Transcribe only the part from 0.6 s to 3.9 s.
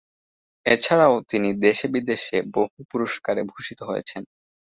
এছাড়াও তিনি দেশে-বিদেশে বহু পুরস্কারে ভূষিত